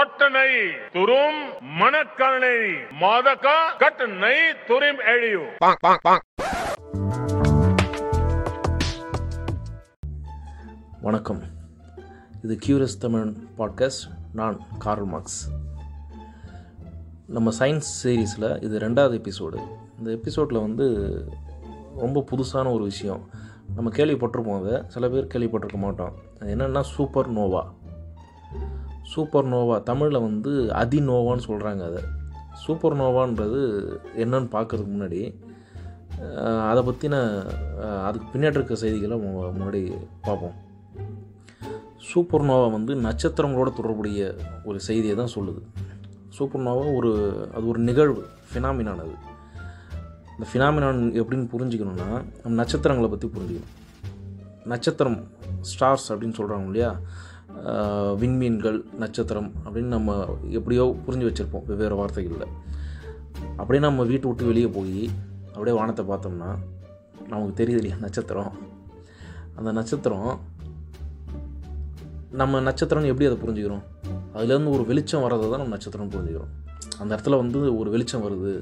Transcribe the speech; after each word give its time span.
ತೊಟ್ಟ 0.00 0.27
ನೈ 0.33 0.49
ತುರುಂ 0.93 1.33
ಮಣಕ್ಕಣೈ 1.79 2.59
ಮಾದಕ 2.99 3.47
ಕಟ್ 3.79 4.03
ನೈ 4.21 4.37
ತುರಿಂ 4.67 4.97
ಎಳೆಯು 5.05 5.41
வணக்கம் 11.01 11.41
இது 12.43 12.55
கியூரியஸ் 12.57 12.97
தமிழ் 12.97 13.27
பாட்காஸ்ட் 13.59 14.05
நான் 14.33 14.57
கார்ல் 14.77 15.05
மார்க்ஸ் 15.05 15.39
நம்ம 17.27 17.53
சயின்ஸ் 17.59 17.91
சீரீஸில் 18.01 18.49
இது 18.59 18.77
ரெண்டாவது 18.79 19.19
எபிசோடு 19.21 19.59
இந்த 19.99 20.09
எபிசோடில் 20.11 20.61
வந்து 20.61 20.87
ரொம்ப 21.97 22.25
புதுசான 22.31 22.73
ஒரு 22.73 22.83
விஷயம் 22.83 23.21
நம்ம 23.75 23.91
கேள்விப்பட்டிருப்போம் 23.95 24.61
அதை 24.61 24.77
சில 24.87 25.09
பேர் 25.09 25.31
கேள்விப்பட்டிருக்க 25.33 25.81
மாட்டோம் 25.81 26.15
அது 26.39 26.49
என்னென்னா 26.55 26.85
சூப்பர் 26.95 27.31
நோவா 27.33 27.63
சூப்பர் 29.11 29.47
நோவா 29.53 29.75
தமிழில் 29.89 30.25
வந்து 30.27 30.51
அதிநோவான்னு 30.81 31.47
சொல்கிறாங்க 31.49 31.81
அதை. 31.89 32.01
சூப்பர் 32.63 32.95
நோவான்றது 33.01 33.59
என்னன்னு 34.23 34.49
பார்க்குறதுக்கு 34.55 34.93
முன்னாடி 34.95 35.21
அதை 36.69 36.81
பற்றின 36.87 37.15
அதுக்கு 38.07 38.27
பின்னாடி 38.33 38.57
இருக்க 38.57 38.75
செய்திகளை 38.83 39.15
முன்னாடி 39.55 39.81
பார்ப்போம் 40.27 40.57
சூப்பர் 42.09 42.45
நோவா 42.49 42.67
வந்து 42.75 42.93
நட்சத்திரங்களோட 43.05 43.69
தொடர்புடைய 43.79 44.21
ஒரு 44.67 44.77
செய்தியை 44.87 45.15
தான் 45.21 45.33
சொல்லுது. 45.35 45.61
சூப்பர் 46.37 46.65
நோவா 46.67 46.85
ஒரு 46.99 47.11
அது 47.55 47.65
ஒரு 47.71 47.79
நிகழ்வு 47.89 48.21
ஃபினாமினான் 48.51 49.01
அது 49.05 49.15
இந்த 50.35 50.45
ஃபினாமினான் 50.51 51.01
எப்படின்னு 51.21 51.51
புரிஞ்சுக்கணுன்னா 51.53 52.09
நம்ம 52.43 52.55
நட்சத்திரங்களை 52.61 53.09
பற்றி 53.13 53.27
புரிஞ்சுக்கணும். 53.35 53.75
நட்சத்திரம் 54.71 55.19
ஸ்டார்ஸ் 55.71 56.07
அப்படின்னு 56.11 56.37
சொல்கிறாங்க 56.39 56.67
இல்லையா? 56.69 56.91
விண்மீன்கள் 58.21 58.77
நட்சத்திரம் 59.01 59.49
அப்படின்னு 59.65 59.91
நம்ம 59.95 60.15
எப்படியோ 60.57 60.83
புரிஞ்சு 61.05 61.27
வச்சுருப்போம். 61.27 61.65
வெவ்வேறு 61.65 61.95
வார்த்தைகளில். 61.99 62.53
அப்படியே 63.57 63.81
நம்ம 63.85 64.03
வீட்டை 64.03 64.27
விட்டு 64.29 64.49
வெளியே 64.49 64.67
போய் 64.77 65.01
அப்படியே 65.53 65.75
வானத்தை 65.77 66.05
பார்த்தோம்னா 66.05 66.49
நமக்கு 67.27 67.53
தெரியுது 67.59 67.81
இல்லையா 67.81 67.97
நட்சத்திரம். 68.05 68.51
அந்த 69.55 69.71
நட்சத்திரம் 69.71 70.31
நம்ம 72.41 72.59
நட்சத்திரம்னு 72.59 73.11
எப்படி 73.11 73.27
அதை 73.29 73.37
புரிஞ்சுக்கிறோம்? 73.43 73.83
அதுலேருந்து 74.35 74.73
ஒரு 74.75 74.83
வெளிச்சம் 74.89 75.23
வர்றதை 75.25 75.47
தான் 75.49 75.61
நம்ம 75.61 75.73
நட்சத்திரம் 75.75 76.11
புரிஞ்சுக்கிறோம். 76.13 76.53
அந்த 76.99 77.11
இடத்துல 77.15 77.37
வந்து 77.43 77.59
ஒரு 77.79 77.89
வெளிச்சம் 77.89 78.23
வருது. 78.27 78.53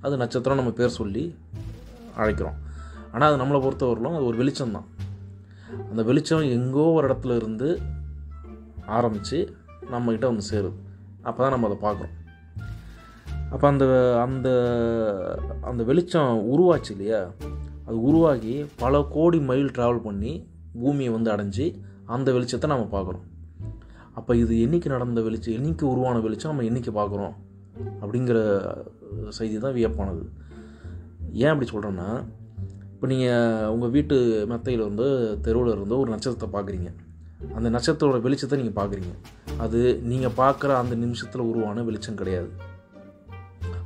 அது 0.00 0.14
நட்சத்திரம் 0.16 0.60
நம்ம 0.60 0.72
பேர் 0.80 0.98
சொல்லி 1.00 1.24
அழைக்கிறோம். 2.16 2.58
ஆனால் 3.12 3.28
அது 3.30 3.40
நம்மளை 3.42 3.60
பொறுத்தவரையிலும் 3.64 4.16
அது 4.18 4.28
ஒரு 4.30 4.36
வெளிச்சம் 4.36 4.76
தான் 4.76 4.88
அந்த 5.90 6.02
வெளிச்சம் 6.02 6.44
எங்கோ 6.58 6.84
ஒரு 6.98 7.04
இடத்துல 7.08 7.36
இருந்து 7.36 7.68
ஆரம்பித்து 8.86 9.56
நம்மக்கிட்ட 9.90 10.26
வந்து 10.26 10.42
சேருது. 10.50 10.72
அப்போ 11.22 11.42
தான் 11.42 11.50
நம்ம 11.50 11.68
அதை 11.68 11.78
பார்க்குறோம். 11.82 12.16
அப்போ 13.50 13.68
அந்த 13.68 13.84
அந்த 14.20 14.48
அந்த 15.60 15.84
வெளிச்சம் 15.84 16.48
உருவாச்சு 16.52 16.90
இல்லையா? 16.90 17.30
அது 17.86 18.02
உருவாகி 18.02 18.66
பல 18.76 19.02
கோடி 19.02 19.40
மைல் 19.40 19.70
ட்ராவல் 19.70 20.02
பண்ணி 20.02 20.46
பூமியை 20.82 21.12
வந்து 21.12 21.30
அடைஞ்சு 21.30 21.74
அந்த 22.06 22.32
வெளிச்சத்தை 22.32 22.66
நம்ம 22.66 22.88
பார்க்குறோம். 22.92 23.26
அப்போ 24.14 24.36
இது 24.36 24.54
என்னைக்கு 24.66 24.88
நடந்த 24.88 25.20
வெளிச்சம் 25.20 25.54
என்னைக்கு 25.54 25.84
உருவான 25.84 26.18
வெளிச்சம் 26.18 26.50
நம்ம 26.50 26.70
என்னைக்கு 26.70 26.92
பார்க்குறோம்? 27.00 27.34
அப்படிங்கிற 28.00 28.38
செய்தி 29.28 29.58
தான் 29.58 29.74
வியப்பானது. 29.74 30.24
ஏன் 31.32 31.52
அப்படி 31.52 31.70
சொல்கிறேன்னா 31.70 32.24
இப்போ 32.92 33.06
நீங்கள் 33.06 33.68
உங்கள் 33.68 33.90
வீட்டு 33.90 34.46
மெத்தையில் 34.48 34.88
வந்து 34.88 35.38
தெருவில் 35.40 35.72
இருந்து 35.72 35.98
ஒரு 35.98 36.10
நட்சத்திரத்தை 36.10 36.60
பார்க்குறீங்க. 36.60 36.92
அந்த 37.56 37.68
நட்சத்திரோட 37.76 38.18
வெளிச்சத்தை 38.26 38.56
நீங்கள் 38.60 38.78
பார்க்குறீங்க. 38.80 39.12
அது 39.64 39.80
நீங்கள் 40.10 40.36
பார்க்குற 40.42 40.70
அந்த 40.82 40.94
நிமிஷத்தில் 40.94 41.48
உருவான 41.50 41.82
வெளிச்சம் 41.88 42.18
கிடையாது. 42.20 42.50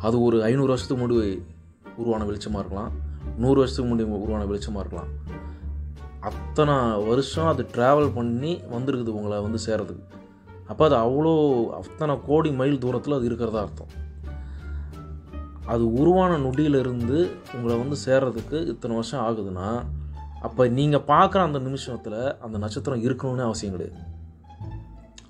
அது 0.06 0.16
ஒரு 0.26 0.38
ஐநூறு 0.48 0.72
வருஷத்துக்கு 0.72 1.02
முன்னாடி 1.02 1.32
உருவான 2.02 2.24
வெளிச்சமாக 2.28 2.62
இருக்கலாம். 2.62 2.92
நூறு 3.42 3.58
வருஷத்துக்கு 3.60 3.90
முன்னாடி 3.90 4.24
உருவான 4.24 4.44
வெளிச்சமாக 4.50 4.82
இருக்கலாம். 4.84 5.12
அத்தனை 6.30 6.76
வருஷம் 7.08 7.50
அது 7.52 7.62
ட்ராவல் 7.74 8.14
பண்ணி 8.18 8.52
வந்திருக்குது 8.74 9.16
உங்களை 9.18 9.36
வந்து 9.46 9.60
சேர்றதுக்கு 9.66 10.04
அப்போ 10.70 10.82
அது 10.88 10.96
அவ்வளோ 11.04 11.32
அத்தனை 11.80 12.14
கோடி 12.28 12.50
மைல் 12.60 12.82
தூரத்தில் 12.84 13.16
அது 13.16 13.28
இருக்கிறதா 13.28 13.60
அர்த்தம். 13.66 13.92
அது 15.72 15.84
உருவான 16.00 16.32
நொடியிலிருந்து 16.46 17.18
உங்களை 17.56 17.76
வந்து 17.82 17.96
சேர்றதுக்கு 18.06 18.58
இத்தனை 18.72 18.94
வருஷம் 18.96 19.24
ஆகுதுன்னா 19.26 19.68
அப்போ 20.44 20.62
நீங்கள் 20.78 21.04
பார்க்குற 21.12 21.40
அந்த 21.48 21.58
நிமிஷத்தில் 21.66 22.20
அந்த 22.46 22.56
நட்சத்திரம் 22.64 23.04
இருக்கணும்னு 23.06 23.44
அவசியம் 23.48 23.74
கிடையாது. 23.76 23.98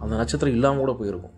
அந்த 0.02 0.12
நட்சத்திரம் 0.20 0.56
இல்லாமல் 0.56 0.82
கூட 0.84 0.92
போயிருக்கும். 1.00 1.36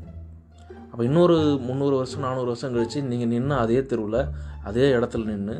அப்போ 0.91 1.03
இன்னொரு 1.09 1.37
முந்நூறு 1.67 1.97
வருஷம் 2.01 2.25
நானூறு 2.27 2.49
வருஷம் 2.53 2.73
கழித்து 2.77 3.03
நீங்கள் 3.11 3.31
நின்று 3.33 3.55
அதே 3.65 3.81
தெருவில் 3.91 4.21
அதே 4.69 4.87
இடத்துல 4.99 5.27
நின்று 5.33 5.57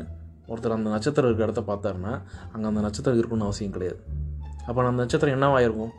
ஒருத்தர் 0.51 0.75
அந்த 0.77 0.89
நட்சத்திரம் 0.95 1.27
இருக்கிற 1.29 1.47
இடத்த 1.47 1.63
பார்த்தாருன்னா 1.69 2.13
அங்கே 2.53 2.67
அந்த 2.71 2.81
நட்சத்திரம் 2.85 3.19
இருக்கணும்னு 3.19 3.47
அவசியம் 3.49 3.75
கிடையாது. 3.75 3.99
அப்போ 4.67 4.79
அந்த 4.83 5.01
நட்சத்திரம் 5.03 5.35
என்னவாயிருக்கும் 5.37 5.93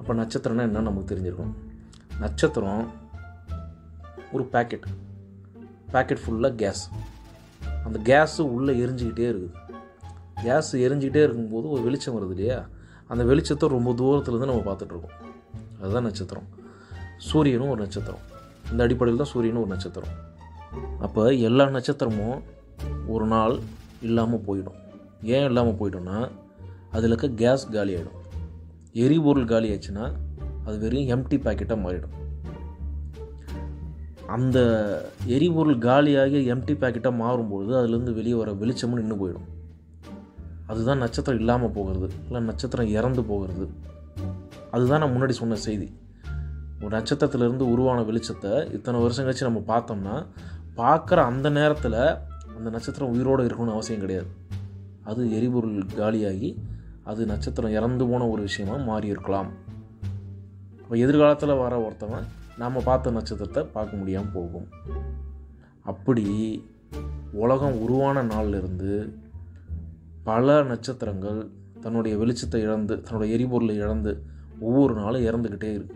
அப்போ 0.00 0.12
நட்சத்திரம்னா 0.20 0.66
என்ன 0.68 0.84
நமக்கு 0.88 1.10
தெரிஞ்சிருக்கும். 1.12 1.54
நட்சத்திரம் 2.24 2.84
ஒரு 4.34 4.44
பேக்கெட் 4.52 4.86
பேக்கெட் 5.94 6.22
ஃபுல்லாக 6.24 6.54
கேஸ் 6.62 6.82
அந்த 7.86 7.98
கேஸு 8.10 8.40
உள்ளே 8.56 8.72
எரிஞ்சிக்கிட்டே 8.82 9.28
இருக்குது. 9.32 9.56
கேஸ் 10.44 10.70
எரிஞ்சிக்கிட்டே 10.86 11.22
இருக்கும்போது 11.26 11.66
ஒரு 11.74 11.82
வெளிச்சம் 11.86 12.16
வருது 12.16 12.34
இல்லையா? 12.36 12.58
அந்த 13.12 13.22
வெளிச்சத்தை 13.30 13.68
ரொம்ப 13.76 13.90
தூரத்துலேருந்து 14.00 14.50
நம்ம 14.50 14.64
பார்த்துட்ருக்கோம் 14.68 15.16
அதுதான் 15.80 16.06
நட்சத்திரம். 16.08 16.48
சூரியனும் 17.28 17.72
ஒரு 17.74 17.80
நட்சத்திரம். 17.84 18.24
இந்த 18.70 18.80
அடிப்படையில் 18.86 19.22
தான் 19.22 19.32
சூரியனும் 19.34 19.62
ஒரு 19.64 19.72
நட்சத்திரம். 19.74 20.14
அப்போ 21.06 21.22
எல்லா 21.48 21.64
நட்சத்திரமும் 21.76 22.38
ஒரு 23.14 23.26
நாள் 23.34 23.54
இல்லாமல் 24.08 24.44
போயிடும். 24.48 24.78
ஏன் 25.34 25.46
இல்லாமல் 25.50 25.78
போயிடும்னா 25.80 26.18
அதில் 26.96 27.10
இருக்க 27.10 27.28
கேஸ் 27.42 27.64
காலி 27.76 27.92
ஆகிடும் 27.96 28.18
எரிபொருள் 29.04 29.50
காலி 29.52 29.68
ஆச்சுன்னா 29.74 30.06
அது 30.66 30.76
வெறும் 30.84 31.10
எம்டி 31.14 31.36
பேக்கெட்டாக 31.44 31.84
மாறிடும். 31.84 32.16
அந்த 34.36 34.58
எரிபொருள் 35.36 35.78
காலியாகி 35.86 36.40
எம்டி 36.54 36.74
பேக்கெட்டாக 36.82 37.20
மாறும்பொழுது 37.22 37.72
அதுலேருந்து 37.80 38.12
வெளியே 38.18 38.36
வர 38.40 38.52
வெளிச்சமும் 38.60 39.00
நின்று 39.00 39.16
போயிடும். 39.22 39.48
அதுதான் 40.70 41.02
நட்சத்திரம் 41.04 41.40
இல்லாமல் 41.42 41.74
போகிறது 41.76 42.06
இல்லை 42.26 42.40
நட்சத்திரம் 42.50 42.92
இறந்து 42.98 43.22
போகிறது. 43.30 43.66
அதுதான் 44.74 45.00
நான் 45.02 45.14
முன்னாடி 45.14 45.34
சொன்ன 45.40 45.58
செய்தி. 45.66 45.88
ஒரு 46.82 46.92
நட்சத்திரத்திலிருந்து 46.96 47.64
உருவான 47.72 48.00
வெளிச்சத்தை 48.08 48.52
இத்தனை 48.76 48.98
வருஷம் 49.04 49.24
கழிச்சு 49.26 49.48
நம்ம 49.48 49.62
பார்த்தோம்னா 49.72 50.16
பார்க்குற 50.80 51.18
அந்த 51.30 51.46
நேரத்தில் 51.58 52.00
அந்த 52.56 52.68
நட்சத்திரம் 52.76 53.12
உயிரோடு 53.14 53.46
இருக்கணும்னு 53.48 53.76
அவசியம் 53.76 54.04
கிடையாது. 54.04 54.30
அது 55.10 55.20
எரிபொருள் 55.38 55.78
காலியாகி 56.00 56.50
அது 57.10 57.22
நட்சத்திரம் 57.32 57.76
இறந்து 57.78 58.04
போன 58.10 58.26
ஒரு 58.32 58.42
விஷயமாக 58.48 58.86
மாறி 58.88 59.06
இருக்கலாம் 59.12 59.50
இப்போ 60.80 60.94
எதிர்காலத்தில் 61.04 61.60
வர 61.62 61.74
ஒருத்தவன் 61.86 62.26
நாம் 62.60 62.84
பார்த்த 62.88 63.12
நட்சத்திரத்தை 63.16 63.62
பார்க்க 63.76 64.00
முடியாமல் 64.00 64.34
போகும். 64.36 64.66
அப்படி 65.86 66.24
உலகம் 67.42 67.76
உருவான 67.84 68.22
நாளிலிருந்து 68.22 68.92
பல 70.24 70.62
நட்சத்திரங்கள் 70.62 71.50
தன்னுடைய 71.80 72.16
வெளிச்சத்தை 72.16 72.56
இழந்து 72.56 73.02
தன்னுடைய 73.02 73.34
எரிபொருளை 73.34 73.76
இழந்து 73.76 74.24
ஒவ்வொரு 74.60 74.94
நாளும் 74.94 75.22
இறந்துக்கிட்டே 75.22 75.72
இருக்கு. 75.72 75.94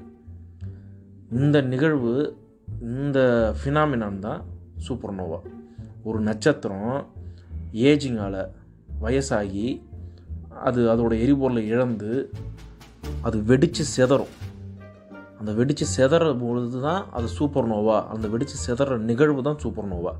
இந்த 1.30 1.60
நிகழ்வு 1.60 2.36
இந்த 2.80 3.52
ஃபினாமினான் 3.64 4.18
தான் 4.18 4.44
சூப்பர்னோவா 4.88 5.40
ஒரு 6.04 6.20
நட்சத்திரம் 6.20 7.06
ஏஜிங்கால் 7.72 8.50
வயசாகி 9.00 9.82
அது 10.50 10.88
அதோட 10.88 11.20
எரிபொருளை 11.20 11.66
இழந்து 11.66 12.30
அது 13.22 13.42
வெடித்து 13.42 13.84
செதறும். 13.96 14.32
அந்த 15.38 15.52
வெடித்து 15.52 15.86
செதற 15.96 16.38
பொழுது 16.38 16.80
தான் 16.80 17.10
அது 17.10 17.28
சூப்பர் 17.28 17.66
நோவா 17.66 18.06
அந்த 18.06 18.28
வெடித்து 18.28 18.54
செதற 18.66 18.98
நிகழ்வு 18.98 19.42
தான் 19.42 19.58
சூப்பர் 19.58 19.88
நோவா 19.88 20.12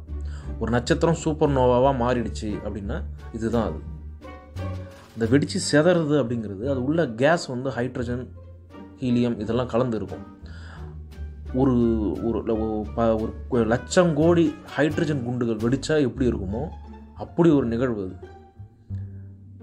ஒரு 0.59 0.71
நட்சத்திரம் 0.73 1.15
சூப்பர் 1.15 1.50
நோவாவாக 1.50 1.99
மாறிடுச்சு 1.99 2.50
அப்படின்னா 2.65 3.03
இதுதான் 3.33 3.67
அது. 3.67 3.79
இந்த 5.14 5.26
வெடித்து 5.26 5.61
செதறது 5.72 6.16
அப்படிங்கிறது 6.22 6.70
அது 6.70 6.84
உள்ள 6.84 7.08
கேஸ் 7.08 7.46
வந்து 7.46 7.70
ஹைட்ரஜன் 7.70 8.28
ஹீலியம் 9.00 9.40
இதெல்லாம் 9.40 9.66
கலந்து 9.66 9.96
இருக்கும். 9.96 10.26
ஒரு 11.55 11.72
ஒரு 12.22 12.43
ஒரு 12.43 12.87
ப- 12.94 13.32
ஒரு 13.49 13.66
லட்சம் 13.66 14.14
கோடி 14.14 14.55
ஹைட்ரஜன் 14.76 15.25
குண்டுகள் 15.25 15.56
வெடித்தா 15.56 16.00
எப்படி 16.00 16.28
இருக்குமோ 16.28 16.69
அப்படி 17.16 17.50
ஒரு 17.50 17.66
நிகழ்வு 17.66 18.02
அது. 18.05 18.14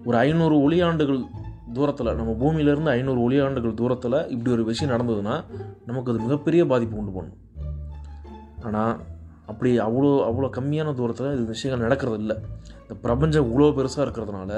ஒரு 0.05 0.17
ஐநூறு 0.17 0.69
ஒளியாண்டுகள் 0.69 1.25
தூரத்தில் 1.73 2.15
நம்ம 2.15 2.31
பூமியிலேருந்து 2.31 2.89
ஐநூறு 2.89 3.29
ஒளியாண்டுகள் 3.29 3.73
தூரத்தில் 3.73 4.27
இப்படி 4.27 4.51
ஒரு 4.51 4.63
விஷயம் 4.63 4.97
நடந்ததுன்னா 4.99 5.43
நமக்கு 5.85 6.11
அது 6.11 6.21
மிகப்பெரிய 6.21 6.65
பாதிப்பு 6.65 6.97
உண்டு 6.97 7.11
பண்ணும். 7.11 7.37
ஆனால் 8.61 9.01
அப்படி 9.45 9.79
அவ்வளோ 9.79 10.29
அவ்வளோ 10.29 10.49
கம்மியான 10.57 10.93
தூரத்தில் 10.93 11.33
இது 11.33 11.43
விஷயங்கள் 11.43 11.87
நடக்கிறது 11.87 12.19
இல்லை 12.19 12.37
இந்த 12.91 13.01
பிரபஞ்சம் 13.03 13.45
இவ்வளோ 13.47 13.67
பெருசாக 13.75 14.03
இருக்கிறதுனால 14.05 14.51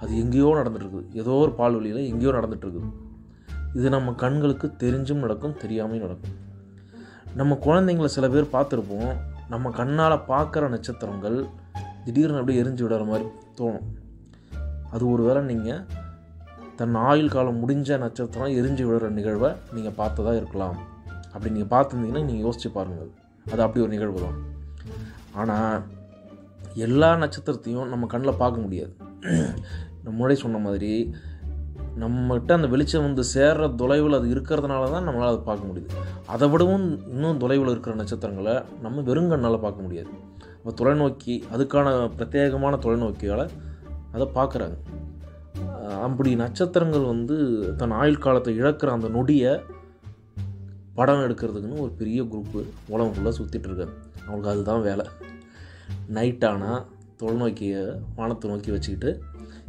அது 0.00 0.10
எங்கேயோ 0.22 0.48
நடந்துட்டுருக்குது. 0.56 1.04
ஏதோ 1.20 1.34
ஒரு 1.42 1.52
பால்வழியில் 1.58 2.00
எங்கேயோ 2.08 2.32
நடந்துட்டுருக்குது. 2.36 2.88
இது 3.76 3.86
நம்ம 3.94 4.12
கண்களுக்கு 4.22 4.66
தெரிஞ்சும் 4.82 5.22
நடக்கும் 5.24 5.54
தெரியாமையும் 5.62 6.04
நடக்கும். 6.06 6.34
நம்ம 7.40 7.56
குழந்தைங்கள 7.66 8.08
சில 8.14 8.28
பேர் 8.34 8.46
பார்த்துருப்போம். 8.56 9.12
நம்ம 9.52 9.70
கண்ணால் 9.78 10.16
பார்க்குற 10.32 10.66
நட்சத்திரங்கள் 10.74 11.38
திடீர்னு 12.06 12.40
அப்படியே 12.40 12.60
எரிஞ்சு 12.62 12.84
விடுற 12.86 13.06
மாதிரி 13.12 13.26
தோணும். 13.60 13.86
அது 14.92 15.06
ஒரு 15.12 15.24
வேளை 15.28 15.42
நீங்கள் 15.50 15.80
தன் 16.80 16.98
ஆயுள் 17.10 17.32
காலம் 17.36 17.60
முடிஞ்ச 17.62 17.98
நட்சத்திரம் 18.04 18.52
எரிஞ்சு 18.58 18.86
விடுற 18.90 19.10
நிகழ்வை 19.20 19.50
நீங்கள் 19.76 19.96
பார்த்ததா 20.02 20.34
இருக்கலாம். 20.40 20.76
அப்படி 21.32 21.54
நீங்கள் 21.56 21.72
பார்த்துருந்தீங்கன்னா 21.76 22.24
நீங்கள் 22.28 22.46
யோசிச்சு 22.48 22.70
பாருங்கள் 22.76 23.10
அது 23.52 23.64
அப்படி 23.68 23.84
ஒரு 23.86 23.94
நிகழ்வு 23.96 24.20
தான். 24.26 24.38
ஆனால் 25.42 25.80
எல்லா 26.74 27.14
நட்சத்திரத்தையும் 27.14 27.88
நம்ம 27.88 28.06
கண்ணில் 28.06 28.36
பார்க்க 28.36 28.60
முடியாது. 28.60 28.96
நம்ம 30.04 30.14
முன்னாடி 30.18 30.32
சொன்ன 30.32 30.58
மாதிரி 30.58 31.14
நம்மகிட்ட 31.98 32.52
அந்த 32.52 32.66
வெளிச்சம் 32.66 33.02
வந்து 33.02 33.22
சேர்ற 33.34 33.74
தொலைவில் 33.74 34.12
அது 34.12 34.34
இருக்கிறதுனால 34.34 34.90
தான் 34.90 35.08
நம்மளால் 35.08 35.26
அதை 35.26 35.38
பார்க்க 35.44 35.66
முடியுது. 35.66 35.88
அதை 36.26 36.48
விடவும் 36.48 37.06
இன்னும் 37.08 37.38
தொலைவில் 37.38 37.68
இருக்கிற 37.68 37.94
நட்சத்திரங்களை 37.94 38.62
நம்ம 38.80 39.00
வெறுங்கண்ணால் 39.00 39.60
பார்க்க 39.60 39.82
முடியாது. 39.82 40.08
இப்போ 40.56 40.84
தொலைநோக்கி 40.84 41.42
அதுக்கான 41.52 42.10
பிரத்யேகமான 42.18 42.78
தொலைநோக்கியால் 42.78 43.48
அதை 44.12 44.28
பார்க்குறாங்க. 44.34 44.76
அப்படி 45.90 46.34
நட்சத்திரங்கள் 46.34 47.04
வந்து 47.04 47.36
தன் 47.76 47.90
ஆயுள் 47.90 48.18
காலத்தை 48.18 48.60
இழக்கிற 48.60 48.86
அந்த 48.86 49.08
நொடியை 49.08 49.60
படம் 50.94 51.18
எடுக்கிறதுக்குன்னு 51.18 51.80
ஒரு 51.80 51.90
பெரிய 51.90 52.22
குரூப்பு 52.22 52.64
உலகம் 52.88 53.12
ஃபுல்லாக 53.12 53.34
சுற்றிட்டு 53.38 53.68
இருக்காங்க. 53.68 53.92
அவங்களுக்கு 54.26 54.48
அதுதான் 54.48 54.82
வேலை. 54.82 55.06
நைட் 56.10 56.44
ஆனால் 56.44 56.80
தொலைநோக்கியை 57.22 57.82
வானத்தை 58.16 58.50
நோக்கி 58.50 58.70
வச்சுக்கிட்டு 58.70 59.10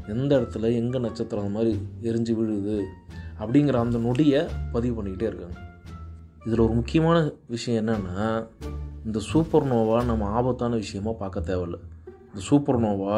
எந்த 0.08 0.32
இடத்துல 0.38 0.74
எங்கே 0.74 1.00
நட்சத்திரம் 1.00 1.46
அந்த 1.46 1.56
மாதிரி 1.58 1.72
எரிஞ்சு 2.02 2.34
விழுது? 2.36 2.78
அப்படிங்கிற 3.40 3.76
அந்த 3.76 3.98
நொடியை 3.98 4.42
பதிவு 4.72 4.94
பண்ணிக்கிட்டே 4.98 5.28
இருக்காங்க. 5.32 5.58
இதில் 6.46 6.60
ஒரு 6.60 6.74
முக்கியமான 6.74 7.18
விஷயம் 7.48 7.88
என்னென்னா 7.88 8.28
இந்த 9.06 9.20
சூப்பர் 9.20 9.66
நோவா 9.66 10.04
நம்ம 10.04 10.26
ஆபத்தான 10.26 10.76
விஷயமா 10.76 11.12
பார்க்க 11.12 11.40
தேவையில்ல. 11.40 11.78
இந்த 12.26 12.42
சூப்பர் 12.50 12.80
நோவா 12.80 13.18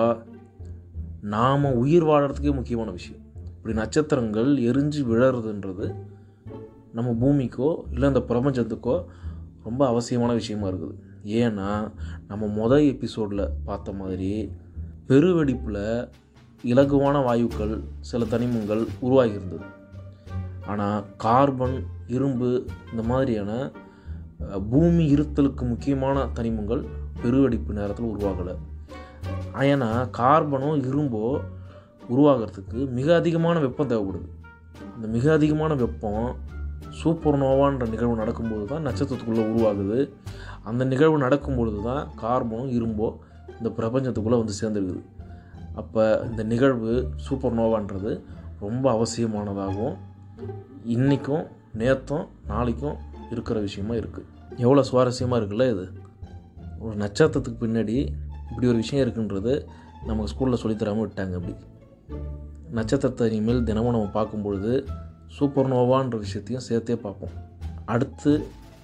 நாம் 1.22 1.64
உயிர் 1.64 2.04
வாழறதுக்கே 2.04 2.54
முக்கியமான 2.54 2.92
விஷயம். 2.92 3.22
இப்படி 3.58 3.76
நட்சத்திரங்கள் 3.76 4.50
எரிஞ்சு 4.70 5.02
விழறதுன்றது 5.12 5.88
நம்ம 6.92 7.12
பூமிக்கோ 7.22 7.70
இல்லை 7.92 8.08
இந்த 8.08 8.22
பிரபஞ்சத்துக்கோ 8.28 8.96
ரொம்ப 9.64 9.88
அவசியமான 9.88 10.32
விஷயமா 10.34 10.68
இருக்குது. 10.68 10.96
ஏன்னா 11.24 11.92
நம்ம 12.28 12.46
மொதல் 12.46 12.86
எபிசோடில் 12.88 13.52
பார்த்த 13.66 13.92
மாதிரி 13.92 14.52
பெருவெடிப்பில் 15.08 16.10
இலகுவான 16.64 17.16
வாயுக்கள் 17.28 17.84
சில 18.00 18.26
தனிமங்கள் 18.26 18.84
உருவாகியிருந்தது. 19.02 19.66
ஆனால் 20.68 21.04
கார்பன் 21.18 21.84
இரும்பு 22.08 22.68
இந்த 22.92 23.04
மாதிரியான 23.04 23.72
பூமி 24.70 25.16
இருத்தலுக்கு 25.16 25.62
முக்கியமான 25.62 26.26
தனிமங்கள் 26.26 26.84
பெருவெடிப்பு 27.22 27.74
நேரத்தில் 27.74 28.12
உருவாகலை. 28.14 28.56
ஏன்னா 29.54 29.90
கார்பனோ 30.18 30.72
இரும்போ 30.90 31.42
உருவாகிறதுக்கு 32.10 32.90
மிக 32.90 33.16
அதிகமான 33.16 33.60
வெப்பம் 33.60 33.90
தேவைப்படுது. 33.90 34.30
அந்த 34.96 35.08
மிக 35.08 35.34
அதிகமான 35.34 35.74
வெப்பம் 35.74 36.36
சூப்பர் 36.90 37.38
நோவான்ற 37.42 37.90
நிகழ்வு 37.90 38.16
நடக்கும்போது 38.16 38.66
தான் 38.66 38.86
நட்சத்திரத்துக்குள்ளே 38.88 39.46
உருவாகுது. 39.52 40.12
அந்த 40.70 40.84
நிகழ்வு 40.92 41.18
நடக்கும்பொழுது 41.26 41.80
தான் 41.90 42.04
கார்பனும் 42.22 42.72
இரும்போ 42.78 43.08
இந்த 43.60 43.70
பிரபஞ்சத்துக்குள்ளே 43.80 44.38
வந்து 44.42 44.56
சேர்ந்துருக்குது. 44.62 45.02
அப்போ 45.82 46.04
இந்த 46.30 46.42
நிகழ்வு 46.52 46.92
சூப்பர் 47.26 47.58
நோவான்றது 47.60 48.12
ரொம்ப 48.66 48.86
அவசியமானதாகவும் 48.98 49.96
இன்றைக்கும் 50.96 51.46
நேற்றும் 51.82 52.26
நாளைக்கும் 52.52 52.98
இருக்கிற 53.34 53.60
விஷயமா 53.68 53.94
இருக்குது 54.02 54.30
எவ்வளோ 54.64 54.84
சுவாரஸ்யமாக 54.90 55.40
இருக்குல்ல 55.40 55.68
இது? 55.74 55.86
ஒரு 56.84 56.96
நட்சத்திரத்துக்கு 57.04 57.60
பின்னாடி 57.66 57.98
இப்படி 58.50 58.68
ஒரு 58.72 58.80
விஷயம் 58.84 59.04
இருக்குன்றது 59.06 59.54
நமக்கு 60.08 60.32
ஸ்கூலில் 60.32 60.62
சொல்லித்தராமல் 60.64 61.06
விட்டாங்க 61.06 61.36
அப்படி. 61.40 61.56
நட்சத்திரத்தை 62.78 63.28
இனிமேல் 63.32 63.64
தினமும் 63.70 63.96
நம்ம 63.96 64.12
பார்க்கும்பொழுது 64.18 64.72
சூப்பர் 65.38 65.72
நோவான்ற 65.74 66.18
விஷயத்தையும் 66.26 66.66
சேர்த்தே 66.68 66.96
பார்ப்போம். 67.06 67.34
அடுத்து 67.94 68.32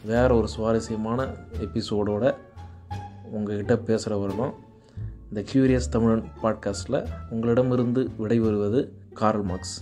வேறு 0.06 0.36
ஒரு 0.36 0.48
சுவாரஸ்யமான 0.48 1.28
எபிசோடோட 1.60 2.36
உங்ககிட்ட 3.32 3.78
பேசுகிற 3.78 4.28
வரணும் 4.28 4.54
இந்த 5.30 5.52
கியூரியஸ் 5.54 5.90
தமிழன் 5.90 6.24
பாட்காஸ்ட்டில் 6.44 7.06
உங்களிடமிருந்து 7.30 8.10
விடைபெறுவது 8.20 8.88
கார்ல் 9.14 9.42
மார்க்ஸ். 9.42 9.82